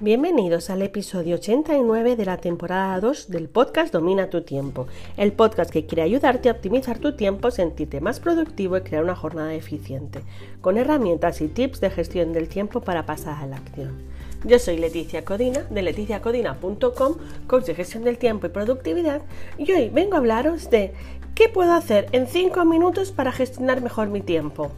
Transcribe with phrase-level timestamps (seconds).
[0.00, 4.86] Bienvenidos al episodio 89 de la temporada 2 del podcast Domina tu tiempo,
[5.16, 9.16] el podcast que quiere ayudarte a optimizar tu tiempo, sentirte más productivo y crear una
[9.16, 10.20] jornada eficiente,
[10.60, 14.00] con herramientas y tips de gestión del tiempo para pasar a la acción.
[14.44, 17.16] Yo soy Leticia Codina de leticiacodina.com,
[17.48, 19.22] coach de gestión del tiempo y productividad,
[19.58, 20.92] y hoy vengo a hablaros de
[21.34, 24.70] qué puedo hacer en 5 minutos para gestionar mejor mi tiempo.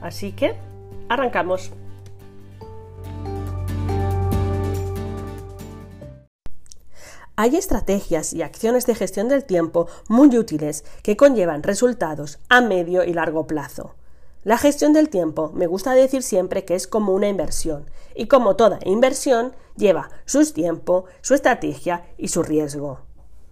[0.00, 0.54] Así que,
[1.08, 1.72] arrancamos.
[7.36, 13.02] Hay estrategias y acciones de gestión del tiempo muy útiles que conllevan resultados a medio
[13.02, 13.96] y largo plazo.
[14.44, 18.54] La gestión del tiempo me gusta decir siempre que es como una inversión y como
[18.54, 23.00] toda inversión lleva su tiempo, su estrategia y su riesgo.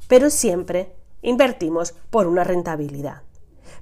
[0.07, 3.23] Pero siempre invertimos por una rentabilidad.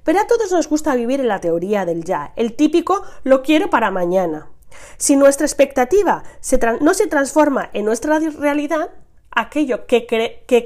[0.03, 3.69] Pero a todos nos gusta vivir en la teoría del ya, el típico lo quiero
[3.69, 4.49] para mañana.
[4.97, 6.23] Si nuestra expectativa
[6.79, 8.89] no se transforma en nuestra realidad,
[9.31, 10.05] aquello que,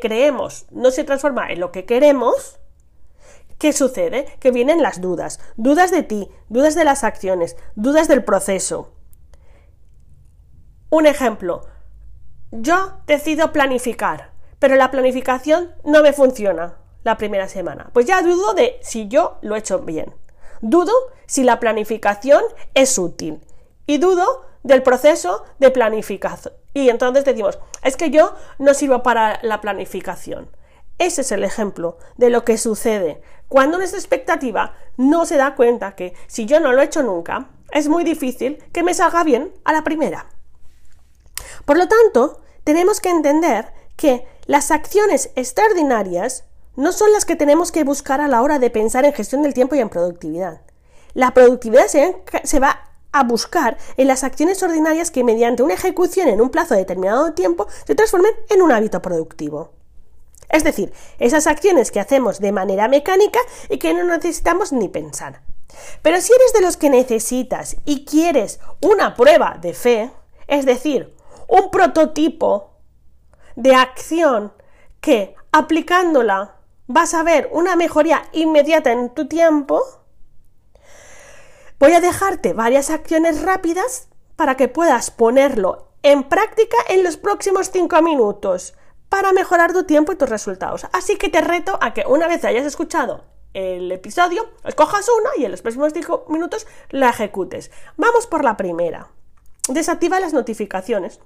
[0.01, 2.59] creemos no se transforma en lo que queremos,
[3.57, 4.25] ¿qué sucede?
[4.39, 8.91] Que vienen las dudas, dudas de ti, dudas de las acciones, dudas del proceso.
[10.89, 11.67] Un ejemplo,
[12.51, 17.89] yo decido planificar, pero la planificación no me funciona la primera semana.
[17.93, 20.13] Pues ya dudo de si yo lo he hecho bien.
[20.61, 20.91] Dudo
[21.27, 22.41] si la planificación
[22.73, 23.41] es útil.
[23.85, 26.53] Y dudo del proceso de planificación.
[26.75, 30.47] Y entonces decimos, es que yo no sirvo para la planificación.
[30.99, 35.95] Ese es el ejemplo de lo que sucede cuando nuestra expectativa no se da cuenta
[35.95, 39.53] que si yo no lo he hecho nunca, es muy difícil que me salga bien
[39.63, 40.27] a la primera.
[41.65, 46.45] Por lo tanto, tenemos que entender que las acciones extraordinarias
[46.75, 49.53] no son las que tenemos que buscar a la hora de pensar en gestión del
[49.53, 50.61] tiempo y en productividad.
[51.13, 52.84] La productividad se, se va
[53.15, 57.31] a buscar en las acciones ordinarias que mediante una ejecución en un plazo determinado de
[57.31, 59.71] tiempo se transformen en un hábito productivo.
[60.49, 63.39] Es decir, esas acciones que hacemos de manera mecánica
[63.69, 65.41] y que no necesitamos ni pensar.
[66.01, 70.11] Pero si eres de los que necesitas y quieres una prueba de fe,
[70.47, 71.15] es decir,
[71.47, 72.71] un prototipo
[73.55, 74.51] de acción
[74.99, 79.81] que aplicándola vas a ver una mejoría inmediata en tu tiempo,
[81.77, 87.69] Voy a dejarte varias acciones rápidas para que puedas ponerlo en práctica en los próximos
[87.69, 88.75] 5 minutos
[89.09, 90.87] para mejorar tu tiempo y tus resultados.
[90.93, 95.43] Así que te reto a que una vez hayas escuchado el episodio, escojas una y
[95.43, 97.71] en los próximos 5 minutos la ejecutes.
[97.97, 99.09] Vamos por la primera.
[99.67, 101.19] Desactiva las notificaciones.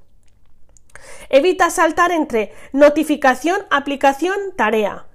[1.30, 5.06] Evita saltar entre notificación, aplicación, tarea.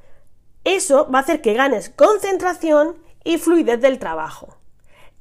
[0.62, 4.58] Eso va a hacer que ganes concentración y fluidez del trabajo.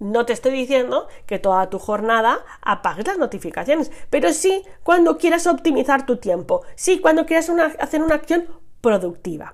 [0.03, 5.47] No te estoy diciendo que toda tu jornada apagues las notificaciones, pero sí cuando quieras
[5.47, 7.49] optimizar tu tiempo, sí cuando quieras
[7.79, 8.49] hacer una acción
[8.81, 9.53] productiva.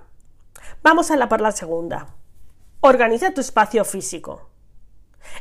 [0.82, 2.16] Vamos a la por la segunda.
[2.80, 4.48] Organiza tu espacio físico.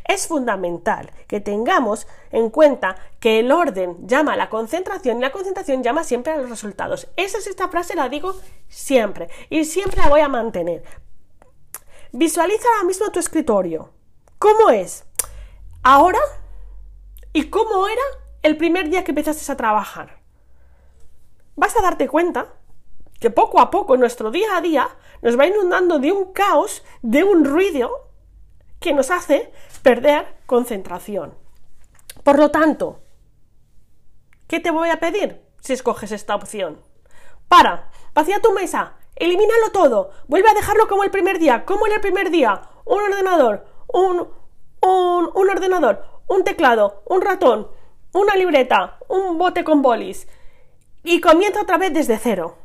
[0.08, 5.32] Es fundamental que tengamos en cuenta que el orden llama a la concentración y la
[5.32, 7.08] concentración llama siempre a los resultados.
[7.16, 8.36] Esa es esta frase, la digo
[8.68, 10.84] siempre y siempre la voy a mantener.
[12.12, 13.90] Visualiza ahora mismo tu escritorio.
[14.40, 15.04] ¿Cómo es?
[15.84, 16.20] Ahora
[17.34, 18.02] y cómo era
[18.42, 20.22] el primer día que empezaste a trabajar.
[21.58, 22.54] Vas a darte cuenta
[23.20, 24.88] que poco a poco nuestro día a día
[25.22, 27.92] nos va inundando de un caos, de un ruido
[28.80, 29.52] que nos hace
[29.84, 31.38] perder concentración.
[32.24, 33.02] Por lo tanto,
[34.48, 36.82] ¿qué te voy a pedir si escoges esta opción?
[37.50, 41.66] Para, vacía tu mesa, elimínalo todo, vuelve a dejarlo como el primer día.
[41.66, 42.62] ¿Cómo era el primer día?
[42.86, 44.28] Un ordenador, un,
[44.82, 47.68] un, un ordenador, un teclado, un ratón,
[48.14, 50.28] una libreta, un bote con bolis
[51.04, 52.58] y comienza otra vez desde cero.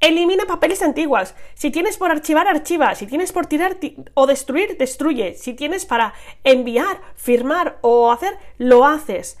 [0.00, 1.34] Elimina papeles antiguas.
[1.54, 2.94] Si tienes por archivar, archiva.
[2.94, 3.78] Si tienes por tirar
[4.12, 5.34] o destruir, destruye.
[5.34, 9.38] Si tienes para enviar, firmar o hacer, lo haces.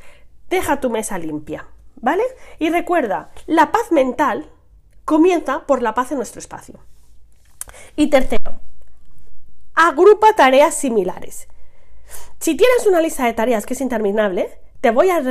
[0.48, 1.66] Deja tu mesa limpia.
[1.96, 2.22] ¿Vale?
[2.58, 4.50] Y recuerda, la paz mental
[5.04, 6.78] comienza por la paz en nuestro espacio.
[7.96, 8.43] Y tercero,
[9.74, 11.48] agrupa tareas similares.
[12.38, 15.22] Si tienes una lista de tareas que es interminable, te voy a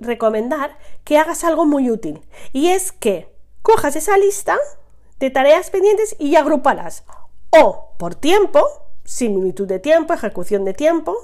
[0.00, 2.22] recomendar que hagas algo muy útil.
[2.52, 3.28] Y es que
[3.60, 4.58] cojas esa lista
[5.18, 7.04] de tareas pendientes y agrupalas.
[7.50, 8.66] O por tiempo,
[9.04, 11.14] similitud de tiempo, ejecución de tiempo.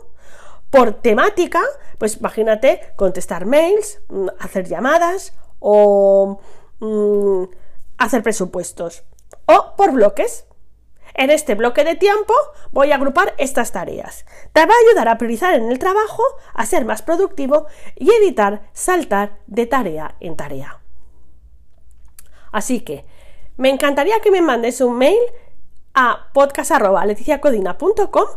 [0.71, 1.63] Por temática,
[1.97, 6.41] pues imagínate contestar mails, mm, hacer llamadas o
[6.81, 7.45] mm,
[7.97, 9.03] hacer presupuestos.
[9.47, 10.45] O por bloques,
[11.19, 12.33] En este bloque de tiempo
[12.71, 14.25] voy a agrupar estas tareas.
[14.53, 16.23] Te va a ayudar a priorizar en el trabajo,
[16.55, 17.67] a ser más productivo
[17.97, 20.81] y evitar saltar de tarea en tarea.
[22.53, 23.05] Así que
[23.57, 25.19] me encantaría que me mandes un mail
[25.93, 28.29] a podcast.leticiacodina.com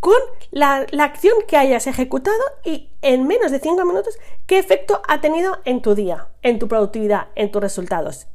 [0.00, 0.18] con
[0.50, 5.60] la, acción que hayas ejecutado y en menos de 5 minutos qué efecto ha tenido
[5.64, 8.26] en tu día, en tu productividad, en tus resultados.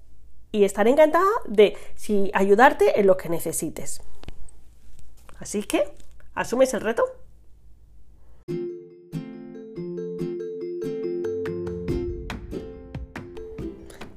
[0.51, 4.01] Y estaré encantada de si ayudarte en lo que necesites.
[5.39, 5.83] Así que,
[6.33, 7.03] ¿asumes el reto?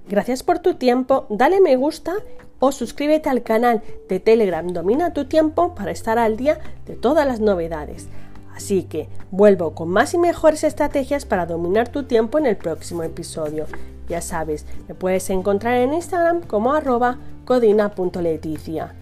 [0.08, 2.12] Gracias por tu tiempo, dale me gusta
[2.58, 7.26] o suscríbete al canal de Telegram Domina tu tiempo para estar al día de todas
[7.26, 8.08] las novedades.
[8.54, 13.02] Así que vuelvo con más y mejores estrategias para dominar tu tiempo en el próximo
[13.02, 13.66] episodio.
[14.08, 18.94] Ya sabes, me puedes encontrar en Instagram como arroba codina.leticia.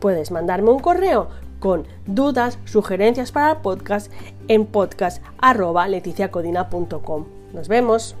[0.00, 1.28] Puedes mandarme un correo
[1.60, 4.10] con dudas, sugerencias para el podcast
[4.48, 7.26] en podcast arroba leticiacodina.com.
[7.52, 8.16] Nos vemos.